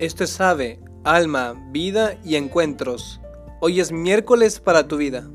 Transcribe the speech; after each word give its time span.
Esto 0.00 0.24
es 0.24 0.40
Ave, 0.40 0.80
Alma, 1.04 1.68
Vida 1.72 2.18
y 2.24 2.36
Encuentros. 2.36 3.20
Hoy 3.60 3.80
es 3.80 3.92
miércoles 3.92 4.58
para 4.58 4.88
tu 4.88 4.96
vida. 4.96 5.28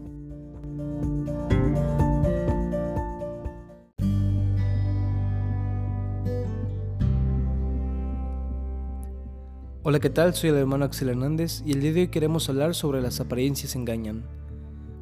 Hola, 9.84 10.00
¿qué 10.00 10.10
tal? 10.10 10.34
Soy 10.34 10.50
el 10.50 10.56
hermano 10.56 10.86
Axel 10.86 11.10
Hernández 11.10 11.62
y 11.64 11.74
el 11.74 11.82
día 11.82 11.94
de 11.94 12.02
hoy 12.02 12.08
queremos 12.08 12.50
hablar 12.50 12.74
sobre 12.74 13.04
las 13.04 13.20
apariencias 13.20 13.76
engañan. 13.76 14.26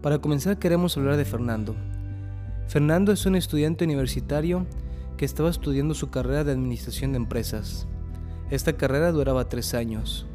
Para 0.01 0.19
comenzar 0.19 0.59
queremos 0.59 0.97
hablar 0.97 1.15
de 1.15 1.23
Fernando. 1.23 1.73
Fernando 2.67 3.13
es 3.13 3.25
un 3.25 3.37
estudiante 3.37 3.85
universitario 3.85 4.65
que 5.15 5.23
estaba 5.23 5.49
estudiando 5.49 5.93
su 5.93 6.09
carrera 6.09 6.43
de 6.43 6.51
administración 6.51 7.13
de 7.13 7.19
empresas. 7.19 7.87
Esta 8.53 8.73
carrera 8.73 9.11
duraba 9.11 9.49
tres 9.49 9.73
años. 9.73 10.27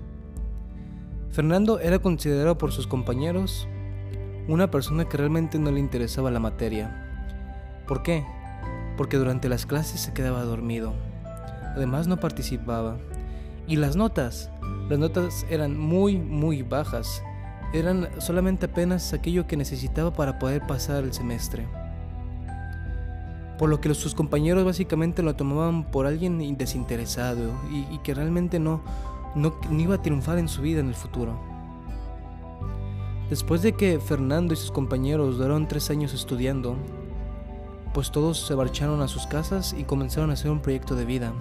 Fernando 1.31 1.79
era 1.79 2.01
considerado 2.01 2.59
por 2.59 2.73
sus 2.73 2.89
compañeros 2.89 3.69
una 4.49 4.73
persona 4.73 5.09
que 5.09 5.17
realmente 5.17 5.57
no 5.61 5.71
le 5.71 5.79
interesaba 5.79 6.33
la 6.33 6.41
materia. 6.41 7.81
¿Por 7.87 8.03
qué? 8.03 8.27
Porque 8.97 9.19
durante 9.19 9.49
las 9.49 9.67
clases 9.67 10.01
se 10.01 10.15
quedaba 10.15 10.43
dormido. 10.43 10.95
Además 11.77 12.09
no 12.09 12.19
participaba. 12.19 12.97
Y 13.69 13.77
las 13.77 13.95
notas, 13.95 14.51
las 14.91 14.99
notas 14.99 15.47
eran 15.49 15.79
muy, 15.79 16.19
muy 16.19 16.63
bajas. 16.63 17.23
Eran 17.73 18.09
solamente 18.19 18.67
apenas 18.67 19.13
aquello 19.13 19.47
que 19.47 19.57
necesitaba 19.57 20.13
para 20.13 20.41
poder 20.41 20.67
pasar 20.67 21.05
el 21.05 21.13
semestre 21.13 21.69
por 23.59 23.69
lo 23.69 23.81
que 23.81 23.93
sus 23.93 24.15
compañeros 24.15 24.65
básicamente 24.65 25.23
lo 25.23 25.35
tomaban 25.35 25.91
por 25.91 26.07
alguien 26.07 26.57
desinteresado 26.57 27.53
y, 27.71 27.99
que 27.99 28.15
realmente 28.15 28.61
no, 28.61 28.81
no, 29.35 29.53
iba 29.73 29.97
a 29.97 30.03
triunfar 30.03 30.39
en 30.39 30.49
su 30.49 30.63
vida 30.63 30.81
en 30.81 30.89
el 30.89 30.95
futuro. 30.95 31.39
Después 33.29 33.61
de 33.61 33.73
que 33.73 33.99
Fernando 33.99 34.55
y 34.55 34.57
sus 34.57 34.71
compañeros 34.71 35.37
duraron 35.37 35.69
tres 35.69 35.91
años 35.91 36.15
estudiando, 36.15 36.77
pues 37.93 38.11
todos 38.13 38.47
se 38.47 38.55
marcharon 38.55 39.03
a 39.03 39.09
sus 39.09 39.27
casas 39.27 39.75
y 39.77 39.85
comenzaron 39.85 40.31
a 40.31 40.35
hacer 40.35 40.51
un 40.51 40.61
proyecto 40.61 40.95
de 40.95 41.05
vida. 41.05 41.33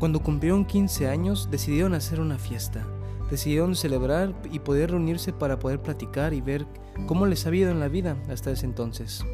Cuando 0.00 0.20
cumplieron 0.20 0.64
15 0.64 1.08
años 1.08 1.48
decidieron 1.50 1.94
hacer 1.94 2.18
una 2.18 2.38
fiesta, 2.38 2.84
decidieron 3.30 3.76
celebrar 3.76 4.34
y 4.50 4.58
poder 4.58 4.90
reunirse 4.90 5.32
para 5.32 5.58
poder 5.58 5.80
platicar 5.80 6.34
y 6.34 6.40
ver 6.40 6.66
cómo 7.06 7.26
les 7.26 7.46
había 7.46 7.62
ido 7.62 7.70
en 7.70 7.78
la 7.78 7.88
vida 7.88 8.16
hasta 8.28 8.50
ese 8.50 8.66
entonces. 8.66 9.24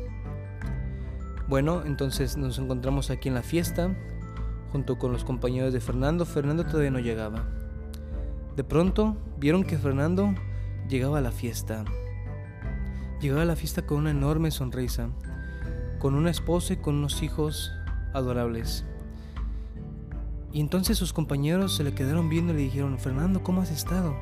Bueno, 1.48 1.82
entonces 1.86 2.36
nos 2.36 2.58
encontramos 2.58 3.10
aquí 3.10 3.28
en 3.28 3.34
la 3.34 3.42
fiesta, 3.42 3.96
junto 4.70 4.98
con 4.98 5.12
los 5.12 5.24
compañeros 5.24 5.72
de 5.72 5.80
Fernando. 5.80 6.27
Fernando 6.27 6.66
todavía 6.66 6.91
no 6.91 6.98
llegaba. 6.98 7.46
De 8.54 8.64
pronto 8.64 9.16
vieron 9.38 9.64
que 9.64 9.78
Fernando 9.78 10.34
llegaba 10.91 11.19
a 11.19 11.22
la 11.22 11.32
fiesta. 11.32 11.86
Llegaba 13.22 13.42
a 13.42 13.46
la 13.46 13.56
fiesta 13.56 13.86
con 13.86 13.96
una 13.96 14.10
enorme 14.10 14.50
sonrisa, 14.50 15.08
con 15.98 16.14
una 16.14 16.30
esposa 16.30 16.74
y 16.74 16.76
con 16.76 16.96
unos 16.96 17.22
hijos 17.22 17.72
adorables. 18.12 18.84
Y 20.52 20.60
entonces 20.60 20.98
sus 20.98 21.14
compañeros 21.14 21.74
se 21.74 21.82
le 21.82 21.94
quedaron 21.94 22.28
viendo 22.28 22.52
y 22.52 22.56
le 22.56 22.62
dijeron, 22.64 22.98
Fernando, 22.98 23.42
¿cómo 23.42 23.62
has 23.62 23.70
estado? 23.70 24.14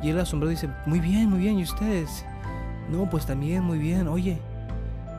Y 0.00 0.10
él 0.10 0.20
asombrado 0.20 0.50
dice, 0.50 0.70
muy 0.86 1.00
bien, 1.00 1.28
muy 1.28 1.40
bien, 1.40 1.58
¿y 1.58 1.64
ustedes? 1.64 2.24
No, 2.88 3.10
pues 3.10 3.26
también, 3.26 3.64
muy 3.64 3.78
bien, 3.78 4.06
oye, 4.06 4.40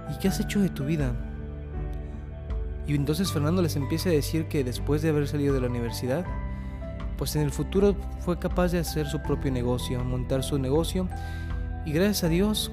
¿y 0.10 0.18
qué 0.20 0.28
has 0.30 0.40
hecho 0.40 0.60
de 0.60 0.70
tu 0.70 0.86
vida? 0.86 1.14
Y 2.88 2.96
entonces 2.96 3.32
Fernando 3.32 3.62
les 3.62 3.76
empieza 3.76 4.10
a 4.10 4.14
decir 4.14 4.48
que 4.48 4.64
después 4.64 5.02
de 5.02 5.10
haber 5.10 5.28
salido 5.28 5.54
de 5.54 5.62
la 5.62 5.68
universidad, 5.68 6.26
pues 7.18 7.36
en 7.36 7.44
el 7.44 7.52
futuro 7.52 7.96
fue 8.20 8.40
capaz 8.40 8.72
de 8.72 8.80
hacer 8.80 9.08
su 9.08 9.22
propio 9.22 9.52
negocio, 9.52 10.04
montar 10.04 10.44
su 10.44 10.58
negocio 10.58 11.08
y 11.86 11.92
gracias 11.92 12.24
a 12.24 12.30
Dios, 12.30 12.72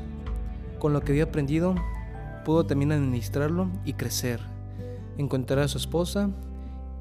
con 0.78 0.92
lo 0.92 1.02
que 1.02 1.12
había 1.12 1.24
aprendido, 1.24 1.74
pudo 2.44 2.64
también 2.64 2.92
administrarlo 2.92 3.70
y 3.84 3.92
crecer, 3.92 4.40
encontrar 5.18 5.60
a 5.60 5.68
su 5.68 5.78
esposa 5.78 6.30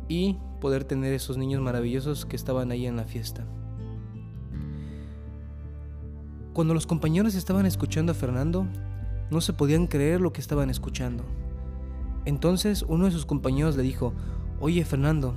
y 0.10 0.38
poder 0.60 0.84
tener 0.84 1.14
esos 1.14 1.38
niños 1.38 1.62
maravillosos 1.62 2.26
que 2.26 2.36
estaban 2.36 2.72
ahí 2.72 2.86
en 2.86 2.98
la 2.98 3.06
fiesta. 3.06 3.46
Cuando 6.54 6.74
los 6.74 6.88
compañeros 6.88 7.36
estaban 7.36 7.66
escuchando 7.66 8.12
a 8.12 8.16
Fernando, 8.16 8.68
no 9.30 9.42
se 9.42 9.54
podían 9.54 9.88
creer 9.88 10.22
lo 10.22 10.34
que 10.34 10.42
estaban 10.42 10.70
escuchando. 10.70 11.24
Entonces 12.26 12.84
uno 12.88 13.06
de 13.06 13.12
sus 13.12 13.26
compañeros 13.26 13.76
le 13.78 13.84
dijo, 13.84 14.14
Oye 14.60 14.84
Fernando, 14.86 15.36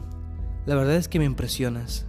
la 0.67 0.75
verdad 0.75 0.97
es 0.97 1.09
que 1.09 1.19
me 1.19 1.25
impresionas. 1.25 2.07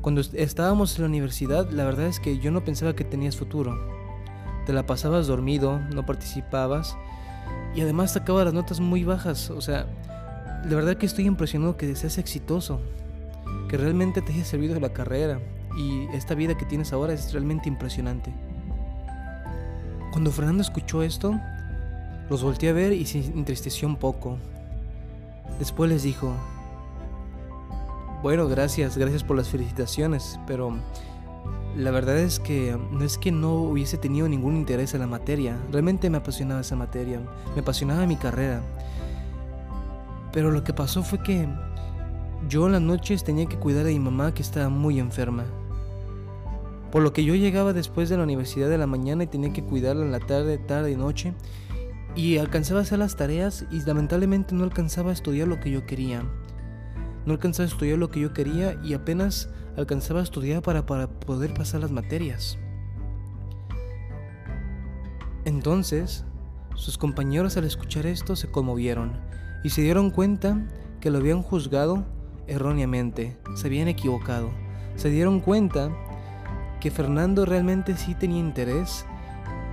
Cuando 0.00 0.20
estábamos 0.20 0.96
en 0.96 1.02
la 1.02 1.08
universidad, 1.08 1.70
la 1.70 1.84
verdad 1.84 2.06
es 2.06 2.20
que 2.20 2.38
yo 2.38 2.50
no 2.50 2.64
pensaba 2.64 2.94
que 2.94 3.04
tenías 3.04 3.36
futuro. 3.36 3.78
Te 4.66 4.72
la 4.72 4.86
pasabas 4.86 5.26
dormido, 5.26 5.78
no 5.94 6.04
participabas 6.04 6.96
y 7.74 7.80
además 7.80 8.12
sacabas 8.12 8.44
las 8.44 8.54
notas 8.54 8.80
muy 8.80 9.04
bajas. 9.04 9.50
O 9.50 9.60
sea, 9.60 9.86
la 10.64 10.76
verdad 10.76 10.96
que 10.96 11.06
estoy 11.06 11.26
impresionado 11.26 11.76
que 11.76 11.94
seas 11.96 12.18
exitoso, 12.18 12.80
que 13.68 13.76
realmente 13.76 14.22
te 14.22 14.32
haya 14.32 14.44
servido 14.44 14.78
la 14.78 14.92
carrera 14.92 15.40
y 15.76 16.06
esta 16.14 16.34
vida 16.34 16.56
que 16.56 16.66
tienes 16.66 16.92
ahora 16.92 17.12
es 17.12 17.32
realmente 17.32 17.68
impresionante. 17.68 18.32
Cuando 20.12 20.30
Fernando 20.30 20.62
escuchó 20.62 21.02
esto, 21.02 21.40
los 22.28 22.42
volteé 22.42 22.68
a 22.68 22.74
ver 22.74 22.92
y 22.92 23.06
se 23.06 23.18
entristeció 23.18 23.88
un 23.88 23.96
poco. 23.96 24.36
Después 25.58 25.90
les 25.90 26.02
dijo, 26.02 26.34
bueno, 28.22 28.46
gracias, 28.46 28.98
gracias 28.98 29.24
por 29.24 29.38
las 29.38 29.48
felicitaciones, 29.48 30.38
pero 30.46 30.76
la 31.74 31.90
verdad 31.90 32.18
es 32.18 32.38
que 32.38 32.78
no 32.90 33.02
es 33.04 33.16
que 33.16 33.32
no 33.32 33.54
hubiese 33.54 33.96
tenido 33.96 34.28
ningún 34.28 34.54
interés 34.54 34.92
en 34.92 35.00
la 35.00 35.06
materia, 35.06 35.56
realmente 35.70 36.10
me 36.10 36.18
apasionaba 36.18 36.60
esa 36.60 36.76
materia, 36.76 37.18
me 37.54 37.62
apasionaba 37.62 38.06
mi 38.06 38.16
carrera. 38.16 38.60
Pero 40.30 40.50
lo 40.50 40.62
que 40.62 40.74
pasó 40.74 41.02
fue 41.02 41.22
que 41.22 41.48
yo 42.50 42.66
en 42.66 42.72
las 42.72 42.82
noches 42.82 43.24
tenía 43.24 43.46
que 43.46 43.58
cuidar 43.58 43.86
a 43.86 43.88
mi 43.88 43.98
mamá 43.98 44.34
que 44.34 44.42
estaba 44.42 44.68
muy 44.68 44.98
enferma. 44.98 45.44
Por 46.92 47.02
lo 47.02 47.14
que 47.14 47.24
yo 47.24 47.34
llegaba 47.34 47.72
después 47.72 48.10
de 48.10 48.18
la 48.18 48.22
universidad 48.24 48.68
de 48.68 48.76
la 48.76 48.86
mañana 48.86 49.24
y 49.24 49.26
tenía 49.26 49.50
que 49.50 49.64
cuidarla 49.64 50.04
en 50.04 50.12
la 50.12 50.20
tarde, 50.20 50.58
tarde 50.58 50.92
y 50.92 50.96
noche. 50.96 51.32
Y 52.14 52.36
alcanzaba 52.36 52.80
a 52.80 52.82
hacer 52.82 52.98
las 52.98 53.16
tareas 53.16 53.64
y 53.70 53.80
lamentablemente 53.80 54.54
no 54.54 54.62
alcanzaba 54.62 55.08
a 55.08 55.14
estudiar 55.14 55.48
lo 55.48 55.58
que 55.58 55.70
yo 55.70 55.86
quería. 55.86 56.22
No 57.24 57.32
alcanzaba 57.32 57.64
a 57.64 57.72
estudiar 57.72 57.96
lo 57.96 58.10
que 58.10 58.20
yo 58.20 58.34
quería 58.34 58.78
y 58.84 58.92
apenas 58.92 59.48
alcanzaba 59.78 60.20
a 60.20 60.22
estudiar 60.22 60.60
para, 60.60 60.84
para 60.84 61.08
poder 61.08 61.54
pasar 61.54 61.80
las 61.80 61.90
materias. 61.90 62.58
Entonces, 65.46 66.26
sus 66.74 66.98
compañeros 66.98 67.56
al 67.56 67.64
escuchar 67.64 68.04
esto 68.04 68.36
se 68.36 68.50
conmovieron 68.50 69.18
y 69.64 69.70
se 69.70 69.80
dieron 69.80 70.10
cuenta 70.10 70.68
que 71.00 71.10
lo 71.10 71.18
habían 71.18 71.42
juzgado 71.42 72.04
erróneamente, 72.46 73.38
se 73.54 73.68
habían 73.68 73.88
equivocado. 73.88 74.50
Se 74.96 75.08
dieron 75.08 75.40
cuenta 75.40 75.90
que 76.82 76.90
Fernando 76.90 77.46
realmente 77.46 77.96
sí 77.96 78.16
tenía 78.16 78.40
interés 78.40 79.06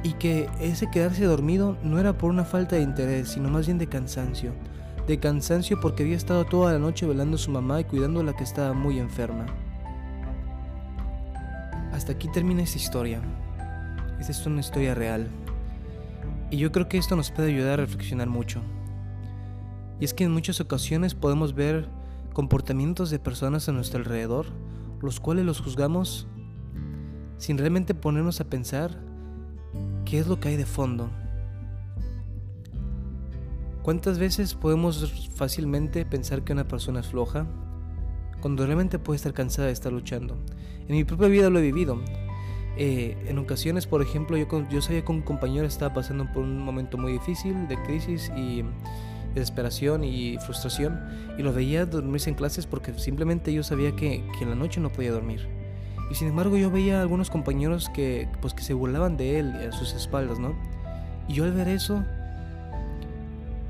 y 0.03 0.13
que 0.13 0.47
ese 0.59 0.91
quedarse 0.91 1.25
dormido 1.25 1.75
no 1.81 1.97
era 1.97 2.15
por 2.15 2.29
una 2.29 2.45
falta 2.45 2.75
de 2.75 2.83
interés, 2.83 3.29
sino 3.29 3.49
más 3.49 3.65
bien 3.65 3.79
de 3.79 3.87
cansancio. 3.87 4.53
De 5.07 5.19
cansancio 5.19 5.79
porque 5.81 6.03
había 6.03 6.15
estado 6.15 6.45
toda 6.45 6.71
la 6.71 6.77
noche 6.77 7.07
velando 7.07 7.37
a 7.37 7.39
su 7.39 7.49
mamá 7.49 7.81
y 7.81 7.85
cuidando 7.85 8.19
a 8.19 8.23
la 8.23 8.35
que 8.35 8.43
estaba 8.43 8.73
muy 8.73 8.99
enferma. 8.99 9.47
Hasta 11.93 12.11
aquí 12.11 12.27
termina 12.31 12.61
esta 12.61 12.77
historia. 12.77 13.21
Esta 14.19 14.31
es 14.31 14.45
una 14.45 14.59
historia 14.59 14.93
real. 14.93 15.29
Y 16.51 16.57
yo 16.57 16.71
creo 16.71 16.87
que 16.89 16.99
esto 16.99 17.15
nos 17.15 17.31
puede 17.31 17.49
ayudar 17.49 17.79
a 17.79 17.85
reflexionar 17.85 18.27
mucho. 18.27 18.61
Y 19.99 20.05
es 20.05 20.13
que 20.13 20.25
en 20.25 20.31
muchas 20.31 20.61
ocasiones 20.61 21.15
podemos 21.15 21.55
ver 21.55 21.89
comportamientos 22.33 23.09
de 23.09 23.17
personas 23.17 23.67
a 23.67 23.71
nuestro 23.71 23.97
alrededor, 23.97 24.45
los 25.01 25.19
cuales 25.19 25.43
los 25.43 25.59
juzgamos 25.59 26.27
sin 27.39 27.57
realmente 27.57 27.95
ponernos 27.95 28.39
a 28.41 28.43
pensar 28.43 28.99
qué 30.05 30.19
es 30.19 30.27
lo 30.27 30.39
que 30.39 30.49
hay 30.49 30.57
de 30.57 30.65
fondo. 30.65 31.09
¿Cuántas 33.81 34.19
veces 34.19 34.53
podemos 34.53 35.29
fácilmente 35.33 36.05
pensar 36.05 36.43
que 36.43 36.53
una 36.53 36.67
persona 36.67 36.99
es 36.99 37.07
floja 37.07 37.47
cuando 38.41 38.65
realmente 38.65 38.99
puede 38.99 39.15
estar 39.15 39.33
cansada 39.33 39.67
de 39.67 39.73
estar 39.73 39.91
luchando? 39.91 40.37
En 40.87 40.95
mi 40.95 41.05
propia 41.05 41.29
vida 41.29 41.49
lo 41.49 41.59
he 41.59 41.63
vivido. 41.63 41.99
Eh, 42.77 43.17
en 43.27 43.37
ocasiones, 43.39 43.87
por 43.87 44.01
ejemplo, 44.01 44.37
yo, 44.37 44.47
yo 44.69 44.81
sabía 44.81 45.03
que 45.03 45.11
un 45.11 45.21
compañero 45.21 45.65
estaba 45.65 45.93
pasando 45.93 46.31
por 46.31 46.43
un 46.43 46.59
momento 46.59 46.97
muy 46.97 47.13
difícil 47.13 47.67
de 47.67 47.81
crisis 47.83 48.31
y 48.35 48.63
desesperación 49.33 50.03
y 50.03 50.37
frustración 50.39 50.99
y 51.37 51.43
lo 51.43 51.53
veía 51.53 51.85
dormirse 51.85 52.29
en 52.29 52.35
clases 52.35 52.65
porque 52.65 52.93
simplemente 52.97 53.53
yo 53.53 53.63
sabía 53.63 53.95
que, 53.95 54.23
que 54.37 54.43
en 54.43 54.49
la 54.49 54.55
noche 54.55 54.81
no 54.81 54.91
podía 54.91 55.11
dormir. 55.11 55.58
Y 56.09 56.15
sin 56.15 56.27
embargo 56.27 56.57
yo 56.57 56.71
veía 56.71 56.99
a 56.99 57.01
algunos 57.01 57.29
compañeros 57.29 57.89
que, 57.89 58.27
pues, 58.41 58.53
que 58.53 58.63
se 58.63 58.73
burlaban 58.73 59.15
de 59.17 59.39
él 59.39 59.55
a 59.67 59.71
sus 59.71 59.93
espaldas, 59.93 60.39
¿no? 60.39 60.55
Y 61.27 61.33
yo 61.33 61.43
al 61.43 61.53
ver 61.53 61.67
eso 61.67 62.03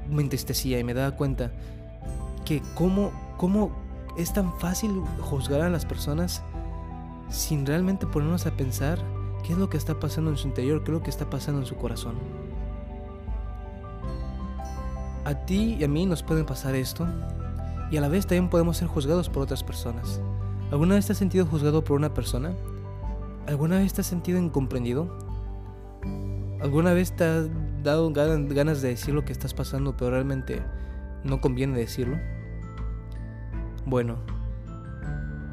me 0.10 0.22
entristecía 0.22 0.80
y 0.80 0.84
me 0.84 0.94
daba 0.94 1.16
cuenta 1.16 1.52
que 2.46 2.62
cómo, 2.76 3.12
cómo 3.38 3.72
es 4.18 4.34
tan 4.34 4.58
fácil 4.60 5.02
juzgar 5.20 5.62
a 5.62 5.70
las 5.70 5.86
personas 5.86 6.42
sin 7.30 7.66
realmente 7.66 8.08
ponernos 8.08 8.46
a 8.46 8.52
pensar 8.52 9.00
qué 9.44 9.54
es 9.54 9.60
lo 9.60 9.70
que 9.70 9.78
está 9.78 10.00
pasando 10.00 10.32
en 10.32 10.38
su 10.38 10.48
interior, 10.48 10.84
qué 10.84 10.92
es 10.92 10.98
lo 10.98 11.04
que 11.04 11.10
está 11.10 11.30
pasando 11.30 11.62
en 11.62 11.68
su 11.68 11.76
corazón. 11.76 12.16
A 15.26 15.36
ti 15.46 15.78
y 15.80 15.84
a 15.84 15.88
mí 15.88 16.06
nos 16.06 16.24
puede 16.24 16.44
pasar 16.44 16.76
esto 16.76 17.08
y 17.92 17.98
a 17.98 18.02
la 18.02 18.08
vez 18.08 18.26
también 18.26 18.50
podemos 18.50 18.78
ser 18.78 18.88
juzgados 18.88 19.30
por 19.30 19.44
otras 19.44 19.64
personas. 19.64 20.22
¿Alguna 20.72 20.96
vez 20.96 21.08
te 21.08 21.14
has 21.14 21.18
sentido 21.18 21.48
juzgado 21.48 21.84
por 21.84 21.98
una 21.98 22.14
persona? 22.14 22.54
¿Alguna 23.48 23.80
vez 23.80 23.94
te 23.94 24.02
has 24.02 24.08
sentido 24.08 24.38
incomprendido? 24.38 25.18
¿Alguna 26.62 26.94
vez 26.94 27.16
te 27.16 27.24
has 27.24 27.50
dado 27.84 28.12
ganas 28.14 28.82
de 28.82 28.90
decir 28.90 29.16
lo 29.16 29.26
que 29.26 29.32
estás 29.32 29.54
pasando 29.54 29.98
pero 29.98 30.12
realmente 30.12 30.62
no 31.24 31.42
conviene 31.42 31.78
decirlo? 31.78 32.20
Bueno, 33.88 34.18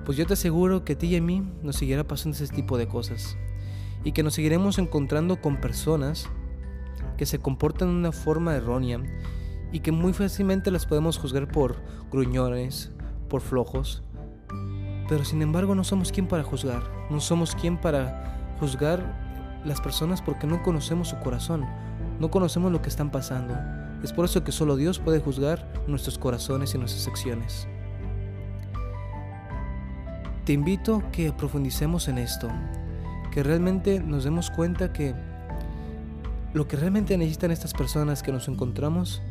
pues 0.04 0.18
yo 0.18 0.26
te 0.26 0.34
aseguro 0.34 0.84
que 0.84 0.92
a 0.92 0.98
ti 0.98 1.06
y 1.06 1.16
a 1.16 1.22
mí 1.22 1.50
nos 1.62 1.76
seguirá 1.76 2.06
pasando 2.06 2.36
ese 2.36 2.54
tipo 2.54 2.76
de 2.76 2.86
cosas 2.86 3.38
y 4.04 4.12
que 4.12 4.22
nos 4.22 4.34
seguiremos 4.34 4.78
encontrando 4.78 5.40
con 5.40 5.60
personas 5.62 6.28
que 7.16 7.24
se 7.24 7.38
comportan 7.38 7.88
de 7.88 7.94
una 7.94 8.12
forma 8.12 8.54
errónea 8.54 9.00
y 9.72 9.80
que 9.80 9.92
muy 9.92 10.12
fácilmente 10.12 10.70
las 10.70 10.84
podemos 10.84 11.16
juzgar 11.16 11.48
por 11.48 11.76
gruñones, 12.10 12.92
por 13.28 13.40
flojos, 13.40 14.02
pero 15.08 15.24
sin 15.24 15.42
embargo 15.42 15.74
no 15.74 15.84
somos 15.84 16.12
quien 16.12 16.26
para 16.26 16.42
juzgar, 16.42 16.82
no 17.10 17.20
somos 17.20 17.54
quien 17.54 17.76
para 17.76 18.54
juzgar 18.58 19.60
las 19.64 19.80
personas 19.80 20.22
porque 20.22 20.46
no 20.46 20.62
conocemos 20.62 21.08
su 21.08 21.18
corazón, 21.18 21.66
no 22.20 22.30
conocemos 22.30 22.72
lo 22.72 22.82
que 22.82 22.88
están 22.88 23.10
pasando. 23.10 23.54
Es 24.02 24.12
por 24.12 24.24
eso 24.24 24.44
que 24.44 24.52
solo 24.52 24.76
Dios 24.76 24.98
puede 24.98 25.20
juzgar 25.20 25.66
nuestros 25.86 26.18
corazones 26.18 26.74
y 26.74 26.78
nuestras 26.78 27.06
acciones. 27.08 27.66
Te 30.44 30.52
invito 30.52 31.02
que 31.10 31.32
profundicemos 31.32 32.06
en 32.08 32.18
esto, 32.18 32.48
que 33.32 33.42
realmente 33.42 34.00
nos 34.00 34.24
demos 34.24 34.50
cuenta 34.50 34.92
que 34.92 35.14
lo 36.54 36.68
que 36.68 36.76
realmente 36.76 37.18
necesitan 37.18 37.50
estas 37.50 37.74
personas 37.74 38.22
que 38.22 38.32
nos 38.32 38.48
encontramos 38.48 39.22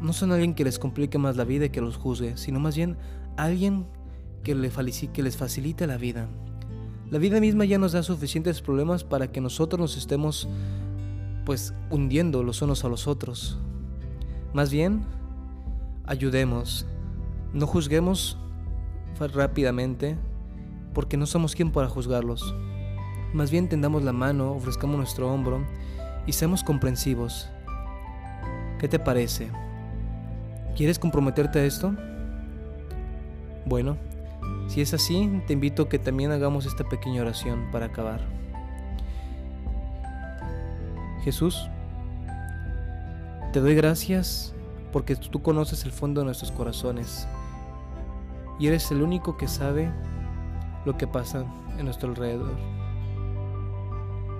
no 0.00 0.12
son 0.12 0.30
alguien 0.30 0.54
que 0.54 0.64
les 0.64 0.78
complique 0.78 1.18
más 1.18 1.36
la 1.36 1.44
vida 1.44 1.66
y 1.66 1.70
que 1.70 1.80
los 1.80 1.96
juzgue, 1.96 2.36
sino 2.36 2.60
más 2.60 2.76
bien 2.76 2.96
alguien 3.36 3.86
que, 4.42 4.54
les 4.54 5.36
facilite 5.36 5.86
la 5.86 5.96
vida. 5.96 6.28
La 7.10 7.18
vida 7.18 7.40
misma 7.40 7.64
ya 7.64 7.78
nos 7.78 7.92
da 7.92 8.02
suficientes 8.02 8.60
problemas 8.60 9.04
para 9.04 9.32
que 9.32 9.40
nosotros 9.40 9.80
nos 9.80 9.96
estemos 9.96 10.48
pues 11.44 11.72
hundiendo 11.90 12.42
los 12.42 12.60
unos 12.60 12.84
a 12.84 12.88
los 12.88 13.06
otros. 13.06 13.58
Más 14.52 14.70
bien, 14.70 15.02
ayudemos, 16.04 16.86
no 17.52 17.66
juzguemos 17.66 18.36
rápidamente, 19.26 20.16
porque 20.94 21.16
no 21.16 21.26
somos 21.26 21.54
quien 21.54 21.70
para 21.70 21.88
juzgarlos. 21.88 22.54
Más 23.32 23.50
bien 23.50 23.68
tendamos 23.68 24.02
la 24.02 24.12
mano, 24.12 24.52
ofrezcamos 24.52 24.96
nuestro 24.96 25.32
hombro 25.32 25.66
y 26.26 26.32
seamos 26.32 26.62
comprensivos. 26.62 27.48
¿Qué 28.78 28.88
te 28.88 28.98
parece? 28.98 29.50
¿Quieres 30.76 30.98
comprometerte 30.98 31.58
a 31.58 31.64
esto? 31.64 31.94
Bueno, 33.66 33.96
si 34.68 34.82
es 34.82 34.92
así, 34.92 35.42
te 35.46 35.54
invito 35.54 35.84
a 35.84 35.88
que 35.88 35.98
también 35.98 36.30
hagamos 36.30 36.66
esta 36.66 36.84
pequeña 36.84 37.22
oración 37.22 37.68
para 37.72 37.86
acabar. 37.86 38.20
Jesús, 41.24 41.68
te 43.52 43.60
doy 43.60 43.74
gracias 43.74 44.54
porque 44.92 45.16
tú 45.16 45.42
conoces 45.42 45.84
el 45.84 45.92
fondo 45.92 46.20
de 46.20 46.26
nuestros 46.26 46.52
corazones 46.52 47.26
y 48.58 48.66
eres 48.66 48.90
el 48.90 49.02
único 49.02 49.38
que 49.38 49.48
sabe 49.48 49.90
lo 50.84 50.96
que 50.98 51.06
pasa 51.06 51.44
en 51.78 51.86
nuestro 51.86 52.10
alrededor. 52.10 52.56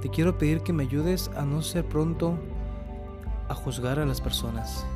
Te 0.03 0.11
quiero 0.11 0.37
pedir 0.37 0.61
que 0.61 0.75
me 0.75 0.85
ayudes 0.85 1.31
a 1.37 1.43
no 1.45 1.63
ser 1.63 1.87
pronto 1.87 2.39
a 3.49 3.55
juzgar 3.55 3.99
a 3.99 4.05
las 4.07 4.21
personas 4.21 4.87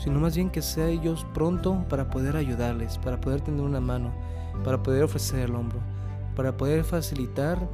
sino 0.00 0.18
más 0.18 0.34
bien 0.34 0.50
que 0.50 0.62
sea 0.62 0.88
ellos 0.88 1.26
pronto 1.34 1.84
para 1.88 2.08
poder 2.08 2.36
ayudarles, 2.36 2.96
para 2.98 3.20
poder 3.20 3.42
tener 3.42 3.60
una 3.60 3.80
mano, 3.80 4.12
para 4.64 4.82
poder 4.82 5.04
ofrecer 5.04 5.40
el 5.40 5.54
hombro, 5.54 5.78
para 6.34 6.56
poder 6.56 6.84
facilitar 6.84 7.68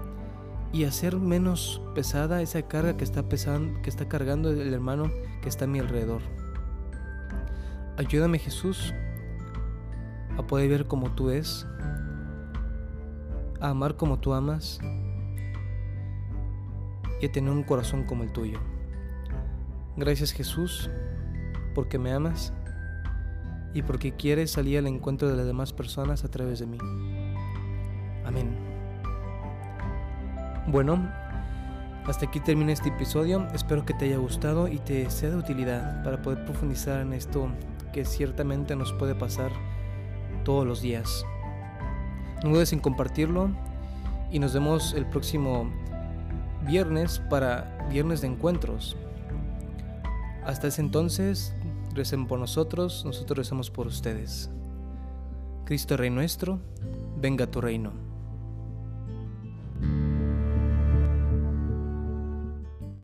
y 0.72 0.84
hacer 0.84 1.16
menos 1.16 1.80
pesada 1.94 2.42
esa 2.42 2.62
carga 2.62 2.96
que 2.96 3.04
está 3.04 3.28
pesando, 3.28 3.80
que 3.80 3.90
está 3.90 4.08
cargando 4.08 4.50
el 4.50 4.74
hermano 4.74 5.04
que 5.40 5.48
está 5.48 5.66
a 5.66 5.68
mi 5.68 5.78
alrededor. 5.78 6.20
Ayúdame 7.96 8.40
Jesús 8.40 8.92
a 10.36 10.46
poder 10.46 10.68
ver 10.68 10.86
como 10.86 11.12
tú 11.12 11.30
es, 11.30 11.64
a 13.60 13.68
amar 13.70 13.96
como 13.96 14.18
tú 14.18 14.34
amas 14.34 14.80
y 17.20 17.26
a 17.26 17.32
tener 17.32 17.50
un 17.52 17.62
corazón 17.62 18.02
como 18.02 18.24
el 18.24 18.32
tuyo. 18.32 18.58
Gracias 19.96 20.32
Jesús 20.32 20.90
porque 21.76 21.98
me 21.98 22.10
amas 22.10 22.54
y 23.74 23.82
porque 23.82 24.12
quieres 24.12 24.50
salir 24.50 24.78
al 24.78 24.86
encuentro 24.86 25.28
de 25.28 25.36
las 25.36 25.44
demás 25.44 25.74
personas 25.74 26.24
a 26.24 26.28
través 26.28 26.58
de 26.58 26.66
mí. 26.66 26.78
Amén. 28.24 28.56
Bueno, 30.68 31.06
hasta 32.06 32.24
aquí 32.24 32.40
termina 32.40 32.72
este 32.72 32.88
episodio. 32.88 33.46
Espero 33.52 33.84
que 33.84 33.92
te 33.92 34.06
haya 34.06 34.16
gustado 34.16 34.68
y 34.68 34.78
te 34.78 35.10
sea 35.10 35.28
de 35.28 35.36
utilidad 35.36 36.02
para 36.02 36.22
poder 36.22 36.46
profundizar 36.46 37.02
en 37.02 37.12
esto 37.12 37.50
que 37.92 38.06
ciertamente 38.06 38.74
nos 38.74 38.94
puede 38.94 39.14
pasar 39.14 39.50
todos 40.44 40.66
los 40.66 40.80
días. 40.80 41.26
No 42.42 42.52
dudes 42.52 42.72
en 42.72 42.80
compartirlo 42.80 43.50
y 44.30 44.38
nos 44.38 44.54
vemos 44.54 44.94
el 44.94 45.04
próximo 45.04 45.70
viernes 46.66 47.18
para 47.28 47.86
viernes 47.90 48.22
de 48.22 48.28
encuentros. 48.28 48.96
Hasta 50.46 50.68
ese 50.68 50.80
entonces, 50.80 51.55
recen 51.96 52.26
por 52.26 52.38
nosotros, 52.38 53.04
nosotros 53.04 53.38
rezamos 53.38 53.70
por 53.70 53.86
ustedes. 53.86 54.50
Cristo 55.64 55.96
Rey 55.96 56.10
nuestro, 56.10 56.60
venga 57.20 57.50
tu 57.50 57.60
reino. 57.60 58.05